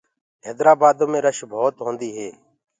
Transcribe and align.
هيدرآ 0.45 0.73
بآدو 0.79 1.05
مي 1.11 1.19
رش 1.25 1.39
ڀوت 1.51 1.75
هوندي 1.85 2.09
هي۔ 2.17 2.29